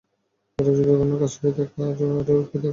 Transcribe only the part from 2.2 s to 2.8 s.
ওকে দেখা।